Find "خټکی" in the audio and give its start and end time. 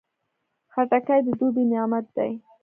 0.73-1.19